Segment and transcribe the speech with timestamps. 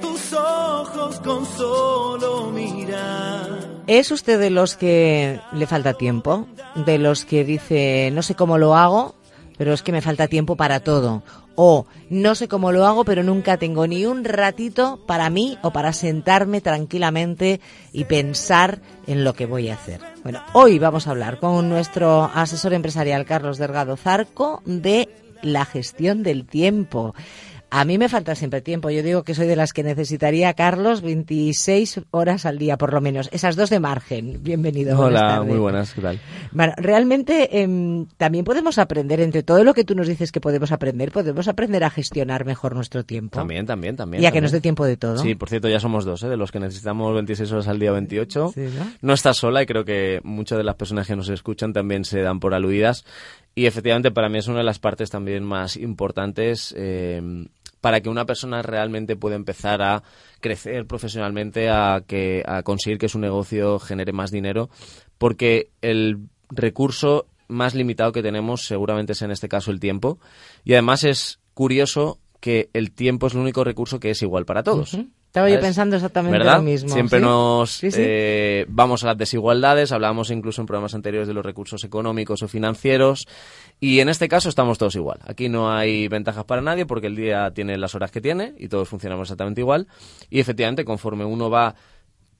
[0.00, 3.60] Tus ojos con solo mirar.
[3.86, 6.46] ¿Es usted de los que le falta tiempo?
[6.74, 9.14] ¿De los que dice, no sé cómo lo hago,
[9.58, 11.22] pero es que me falta tiempo para todo?
[11.56, 15.72] O no sé cómo lo hago, pero nunca tengo ni un ratito para mí o
[15.72, 17.60] para sentarme tranquilamente
[17.92, 20.00] y pensar en lo que voy a hacer.
[20.22, 25.08] Bueno, hoy vamos a hablar con nuestro asesor empresarial Carlos Delgado Zarco de
[25.42, 27.14] la gestión del tiempo.
[27.72, 28.90] A mí me falta siempre tiempo.
[28.90, 33.00] Yo digo que soy de las que necesitaría, Carlos, 26 horas al día, por lo
[33.00, 33.28] menos.
[33.32, 34.42] Esas dos de margen.
[34.42, 34.98] Bienvenido.
[34.98, 36.18] Hola, muy buenas, ¿qué tal?
[36.50, 40.72] Bueno, realmente em, también podemos aprender, entre todo lo que tú nos dices que podemos
[40.72, 43.38] aprender, podemos aprender a gestionar mejor nuestro tiempo.
[43.38, 44.20] También, también, también.
[44.20, 45.18] Y a que nos dé tiempo de todo.
[45.18, 46.28] Sí, por cierto, ya somos dos, ¿eh?
[46.28, 48.52] de los que necesitamos 26 horas al día, 28.
[48.56, 48.92] ¿no?
[49.00, 52.20] no estás sola y creo que muchas de las personas que nos escuchan también se
[52.20, 53.04] dan por aludidas.
[53.54, 57.46] Y efectivamente para mí es una de las partes también más importantes eh,
[57.80, 60.02] para que una persona realmente pueda empezar a
[60.40, 64.70] crecer profesionalmente, a, que, a conseguir que su negocio genere más dinero,
[65.18, 66.18] porque el
[66.50, 70.18] recurso más limitado que tenemos seguramente es en este caso el tiempo.
[70.64, 74.62] Y además es curioso que el tiempo es el único recurso que es igual para
[74.62, 74.96] todos.
[75.30, 76.88] Estaba yo pensando exactamente lo mismo.
[76.88, 81.84] Siempre nos Eh, vamos a las desigualdades, hablábamos incluso en programas anteriores de los recursos
[81.84, 83.28] económicos o financieros,
[83.78, 85.20] y en este caso estamos todos igual.
[85.24, 88.66] Aquí no hay ventajas para nadie porque el día tiene las horas que tiene y
[88.66, 89.86] todos funcionamos exactamente igual.
[90.30, 91.76] Y efectivamente, conforme uno va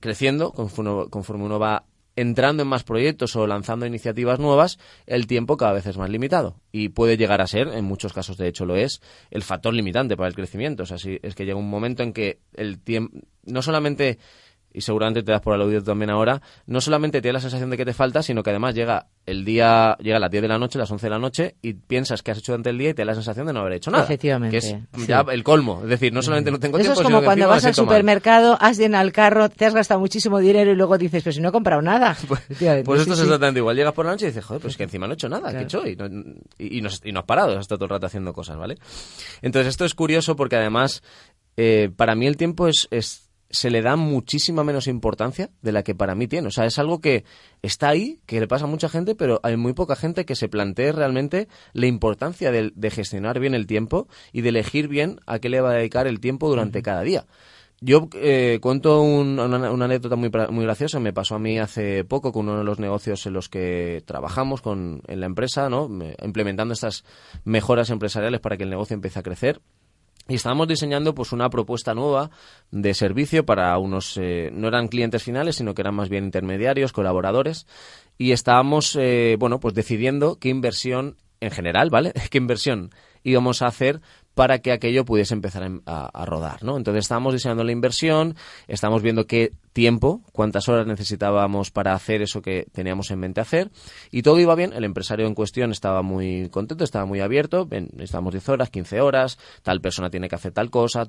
[0.01, 1.85] creciendo, conforme uno va
[2.15, 6.55] entrando en más proyectos o lanzando iniciativas nuevas, el tiempo cada vez es más limitado
[6.71, 10.17] y puede llegar a ser, en muchos casos de hecho lo es, el factor limitante
[10.17, 10.83] para el crecimiento.
[10.83, 14.19] O sea, es que llega un momento en que el tiempo, no solamente
[14.73, 17.85] y seguramente te das por aludido también ahora, no solamente tienes la sensación de que
[17.85, 20.79] te falta, sino que además llega el día, llega a las 10 de la noche,
[20.79, 23.03] las 11 de la noche, y piensas que has hecho durante el día y te
[23.03, 24.03] da la sensación de no haber hecho nada.
[24.03, 24.59] Efectivamente.
[24.59, 25.81] Que es ya el colmo.
[25.83, 28.77] Es decir, no solamente no tengo Eso tiempo, es como cuando vas al supermercado, has
[28.77, 31.51] llenado el carro, te has gastado muchísimo dinero y luego dices, pero si no he
[31.51, 32.17] comprado nada.
[32.31, 32.41] Pues,
[32.85, 33.75] pues esto es exactamente igual.
[33.75, 35.51] Llegas por la noche y dices, joder, pues es que encima no he hecho nada,
[35.51, 35.85] ¿qué he hecho?
[35.85, 36.05] Y no,
[36.57, 38.77] y, no, has parado, has estado todo el rato haciendo cosas, ¿vale?
[39.41, 41.03] Entonces esto es curioso porque además,
[41.57, 45.83] eh, para mí el tiempo es, es se le da muchísima menos importancia de la
[45.83, 46.47] que para mí tiene.
[46.47, 47.25] O sea, es algo que
[47.61, 50.49] está ahí, que le pasa a mucha gente, pero hay muy poca gente que se
[50.49, 55.49] plantee realmente la importancia de, gestionar bien el tiempo y de elegir bien a qué
[55.49, 57.25] le va a dedicar el tiempo durante cada día.
[57.83, 60.99] Yo eh, cuento una, anécdota muy, muy graciosa.
[60.99, 64.61] Me pasó a mí hace poco con uno de los negocios en los que trabajamos
[64.61, 65.89] con, en la empresa, ¿no?
[66.23, 67.03] implementando estas
[67.43, 69.61] mejoras empresariales para que el negocio empiece a crecer.
[70.27, 72.29] Y estábamos diseñando pues una propuesta nueva
[72.69, 76.93] de servicio para unos, eh, no eran clientes finales, sino que eran más bien intermediarios,
[76.93, 77.65] colaboradores.
[78.17, 82.13] Y estábamos, eh, bueno, pues decidiendo qué inversión en general, ¿vale?
[82.29, 82.91] ¿Qué inversión
[83.23, 84.01] íbamos a hacer
[84.33, 86.77] para que aquello pudiese empezar a, rodar, ¿no?
[86.77, 88.35] Entonces estábamos diseñando la inversión,
[88.67, 93.71] estábamos viendo qué tiempo, cuántas horas necesitábamos para hacer eso que teníamos en mente hacer
[94.09, 97.67] y todo iba bien, el empresario en cuestión estaba muy contento, estaba muy abierto,
[97.99, 101.03] estábamos 10 horas, 15 horas, tal persona tiene que hacer tal cosa,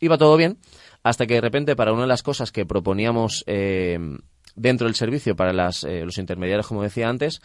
[0.00, 0.58] iba todo bien,
[1.02, 3.98] hasta que de repente para una de las cosas que proponíamos eh,
[4.56, 7.40] dentro del servicio para las, eh, los intermediarios, como decía antes,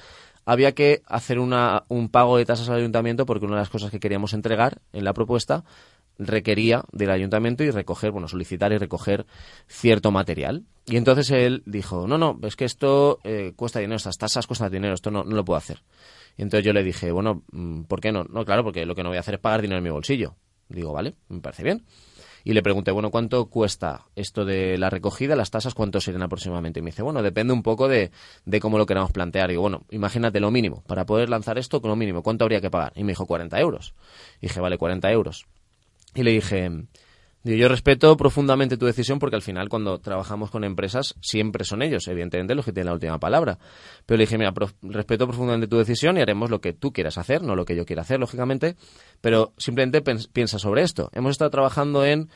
[0.49, 3.91] había que hacer una, un pago de tasas al ayuntamiento porque una de las cosas
[3.91, 5.63] que queríamos entregar en la propuesta
[6.17, 9.27] requería del ayuntamiento y recoger, bueno, solicitar y recoger
[9.67, 10.65] cierto material.
[10.87, 14.71] Y entonces él dijo, no, no, es que esto eh, cuesta dinero, estas tasas cuestan
[14.71, 15.83] dinero, esto no, no lo puedo hacer.
[16.35, 18.23] Y entonces yo le dije, bueno, mm, ¿por qué no?
[18.23, 20.35] No, claro, porque lo que no voy a hacer es pagar dinero en mi bolsillo.
[20.67, 21.85] Digo, vale, me parece bien
[22.43, 25.35] y le pregunté, bueno, ¿cuánto cuesta esto de la recogida?
[25.35, 26.79] ¿Las tasas cuánto serían aproximadamente?
[26.79, 28.11] Y me dice, bueno, depende un poco de,
[28.45, 29.49] de cómo lo queramos plantear.
[29.49, 30.83] Y digo, bueno, imagínate lo mínimo.
[30.87, 32.93] Para poder lanzar esto, con lo mínimo, ¿cuánto habría que pagar?
[32.95, 33.93] Y me dijo, 40 euros.
[34.41, 35.45] Y dije, vale, 40 euros.
[36.15, 36.71] Y le dije,
[37.43, 42.07] yo respeto profundamente tu decisión porque al final cuando trabajamos con empresas siempre son ellos,
[42.07, 43.59] evidentemente, los que tienen la última palabra.
[44.05, 47.41] Pero le dije, mira, respeto profundamente tu decisión y haremos lo que tú quieras hacer,
[47.41, 48.75] no lo que yo quiera hacer, lógicamente,
[49.21, 50.01] pero simplemente
[50.33, 51.09] piensa sobre esto.
[51.13, 52.29] Hemos estado trabajando en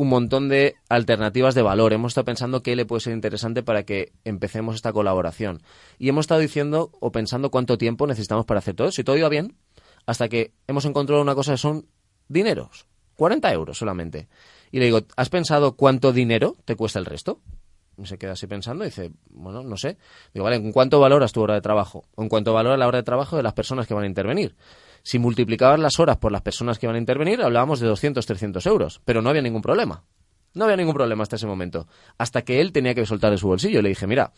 [0.00, 1.92] un montón de alternativas de valor.
[1.92, 5.60] Hemos estado pensando qué le puede ser interesante para que empecemos esta colaboración.
[5.98, 9.02] Y hemos estado diciendo o pensando cuánto tiempo necesitamos para hacer todo eso.
[9.02, 9.58] Y todo iba bien,
[10.06, 11.84] hasta que hemos encontrado una cosa que son
[12.28, 12.86] dineros,
[13.20, 14.28] 40 euros solamente.
[14.72, 17.42] Y le digo, ¿has pensado cuánto dinero te cuesta el resto?
[17.98, 19.98] Y se queda así pensando y dice, bueno, no sé.
[20.32, 22.04] Digo, vale, ¿en cuánto valoras tu hora de trabajo?
[22.14, 24.56] ¿O en cuánto valora la hora de trabajo de las personas que van a intervenir?
[25.02, 28.64] Si multiplicabas las horas por las personas que van a intervenir, hablábamos de 200, 300
[28.64, 30.02] euros, pero no había ningún problema.
[30.54, 31.88] No había ningún problema hasta ese momento.
[32.16, 33.82] Hasta que él tenía que soltar de su bolsillo.
[33.82, 34.32] Le dije, mira,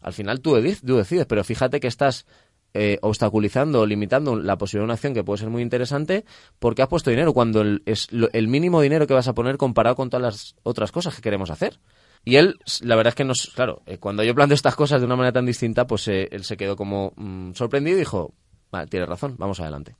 [0.00, 2.24] al final tú, decides, pero fíjate que estás
[2.74, 6.24] eh, obstaculizando o limitando la posibilidad de una acción que puede ser muy interesante
[6.58, 10.10] porque has puesto dinero cuando es el mínimo dinero que vas a poner comparado con
[10.10, 11.80] todas las otras cosas que queremos hacer.
[12.24, 15.06] Y él, la verdad es que nos, claro, eh, cuando yo planteo estas cosas de
[15.06, 18.34] una manera tan distinta, pues eh, él se quedó como mm, sorprendido y dijo,
[18.70, 19.96] vale, tienes razón, vamos adelante.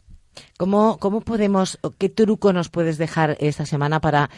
[0.56, 4.30] ¿Cómo, ¿Cómo podemos, qué truco nos puedes dejar esta semana para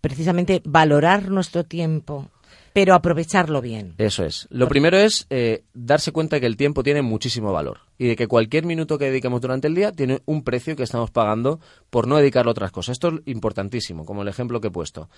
[0.00, 2.30] precisamente valorar nuestro tiempo
[2.74, 3.94] pero aprovecharlo bien.
[3.98, 4.48] Eso es.
[4.50, 8.16] Lo primero es eh, darse cuenta de que el tiempo tiene muchísimo valor y de
[8.16, 12.08] que cualquier minuto que dediquemos durante el día tiene un precio que estamos pagando por
[12.08, 12.94] no dedicarlo a otras cosas.
[12.94, 15.08] Esto es importantísimo, como el ejemplo que he puesto.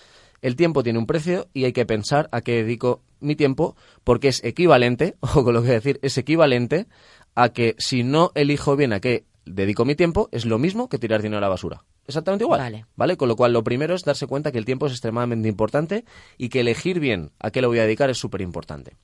[0.42, 3.74] El tiempo tiene un precio y hay que pensar a qué dedico mi tiempo
[4.04, 6.88] porque es equivalente, o con lo que decir, es equivalente
[7.34, 10.98] a que si no elijo bien a qué dedico mi tiempo, es lo mismo que
[10.98, 12.60] tirar dinero a la basura exactamente igual.
[12.60, 12.86] Vale.
[12.96, 13.16] vale.
[13.16, 16.04] Con lo cual, lo primero es darse cuenta que el tiempo es extremadamente importante
[16.38, 18.96] y que elegir bien a qué lo voy a dedicar es súper importante.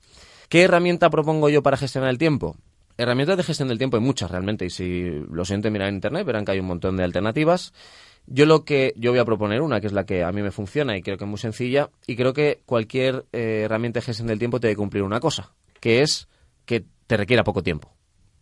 [0.49, 2.55] ¿Qué herramienta propongo yo para gestionar el tiempo?
[2.97, 6.25] Herramientas de gestión del tiempo hay muchas realmente y si lo sienten mirar en internet
[6.25, 7.73] verán que hay un montón de alternativas.
[8.27, 10.51] Yo lo que yo voy a proponer una que es la que a mí me
[10.51, 14.27] funciona y creo que es muy sencilla y creo que cualquier eh, herramienta de gestión
[14.27, 16.29] del tiempo te debe cumplir una cosa, que es
[16.65, 17.91] que te requiera poco tiempo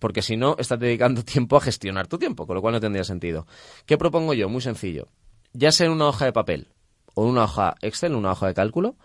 [0.01, 3.03] porque si no, estás dedicando tiempo a gestionar tu tiempo, con lo cual no tendría
[3.03, 3.45] sentido.
[3.85, 4.49] ¿Qué propongo yo?
[4.49, 5.07] Muy sencillo.
[5.53, 6.69] Ya sea en una hoja de papel
[7.13, 8.95] o en una hoja Excel, una hoja de cálculo,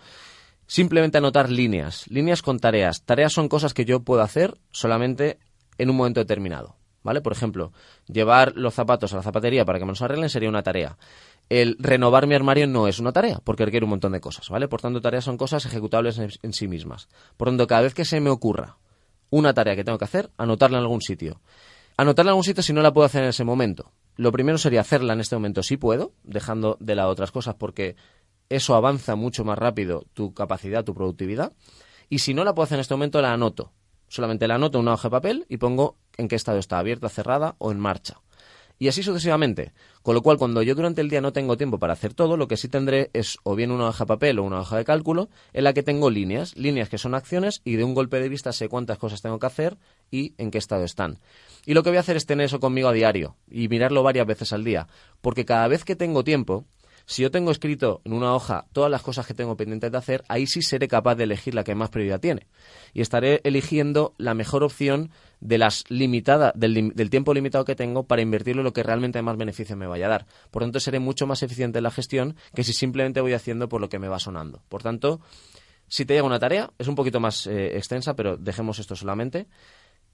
[0.66, 3.02] simplemente anotar líneas, líneas con tareas.
[3.02, 5.38] Tareas son cosas que yo puedo hacer solamente
[5.76, 6.76] en un momento determinado.
[7.02, 7.20] ¿Vale?
[7.20, 7.72] Por ejemplo,
[8.08, 10.96] llevar los zapatos a la zapatería para que me los arreglen sería una tarea.
[11.48, 14.66] El renovar mi armario no es una tarea, porque requiere un montón de cosas, ¿vale?
[14.66, 17.08] Por tanto, tareas son cosas ejecutables en, sí mismas.
[17.36, 18.78] Por tanto, cada vez que se me ocurra
[19.30, 21.40] una tarea que tengo que hacer, anotarla en algún sitio.
[21.96, 23.92] Anotarla en algún sitio si no la puedo hacer en ese momento.
[24.16, 27.96] Lo primero sería hacerla en este momento si puedo, dejando de lado otras cosas porque
[28.48, 31.52] eso avanza mucho más rápido tu capacidad, tu productividad.
[32.08, 33.72] Y si no la puedo hacer en este momento, la anoto.
[34.08, 37.08] Solamente la anoto en una hoja de papel y pongo en qué estado está, abierta,
[37.08, 38.20] cerrada o en marcha
[38.78, 39.72] y así sucesivamente.
[40.02, 42.48] Con lo cual, cuando yo durante el día no tengo tiempo para hacer todo, lo
[42.48, 45.28] que sí tendré es o bien una hoja de papel o una hoja de cálculo
[45.52, 48.52] en la que tengo líneas, líneas que son acciones y de un golpe de vista
[48.52, 49.76] sé cuántas cosas tengo que hacer
[50.10, 51.18] y en qué estado están.
[51.64, 54.26] Y lo que voy a hacer es tener eso conmigo a diario y mirarlo varias
[54.26, 54.86] veces al día,
[55.20, 56.64] porque cada vez que tengo tiempo,
[57.06, 60.24] si yo tengo escrito en una hoja todas las cosas que tengo pendientes de hacer,
[60.28, 62.48] ahí sí seré capaz de elegir la que más prioridad tiene.
[62.92, 65.10] Y estaré eligiendo la mejor opción
[65.40, 69.36] de las limitadas, del, tiempo limitado que tengo para invertirlo en lo que realmente más
[69.36, 70.26] beneficio me vaya a dar.
[70.50, 73.80] Por tanto, seré mucho más eficiente en la gestión que si simplemente voy haciendo por
[73.80, 74.62] lo que me va sonando.
[74.68, 75.20] Por tanto,
[75.86, 79.46] si te llega una tarea, es un poquito más eh, extensa, pero dejemos esto solamente.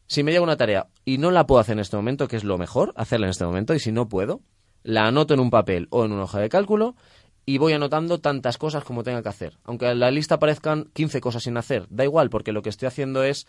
[0.06, 2.44] Si me llega una tarea y no la puedo hacer en este momento, que es
[2.44, 4.42] lo mejor, hacerla en este momento, y si no puedo,
[4.82, 6.96] la anoto en un papel o en una hoja de cálculo
[7.44, 9.58] y voy anotando tantas cosas como tenga que hacer.
[9.64, 12.86] Aunque en la lista aparezcan 15 cosas sin hacer, da igual, porque lo que estoy
[12.86, 13.46] haciendo es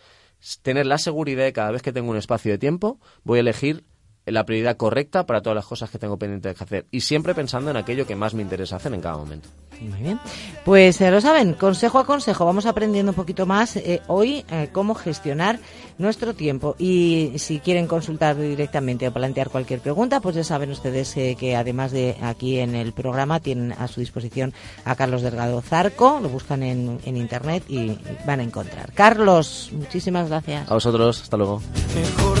[0.62, 3.84] tener la seguridad de cada vez que tengo un espacio de tiempo, voy a elegir
[4.26, 7.70] la prioridad correcta para todas las cosas que tengo pendientes de hacer y siempre pensando
[7.70, 9.48] en aquello que más me interesa hacer en cada momento.
[9.80, 10.20] Muy bien.
[10.64, 14.68] Pues eh, lo saben, consejo a consejo, vamos aprendiendo un poquito más eh, hoy eh,
[14.72, 15.58] cómo gestionar
[15.98, 16.76] nuestro tiempo.
[16.78, 21.92] Y si quieren consultar directamente o plantear cualquier pregunta, pues ya saben ustedes que además
[21.92, 24.52] de aquí en el programa tienen a su disposición
[24.84, 28.92] a Carlos Delgado Zarco, lo buscan en, en internet y van a encontrar.
[28.92, 30.70] Carlos, muchísimas gracias.
[30.70, 31.60] A vosotros, hasta luego.
[31.94, 32.40] Mejor